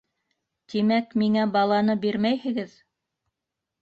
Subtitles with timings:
[0.73, 2.77] Тимәк, миңә баланы бирмәйһегеҙ?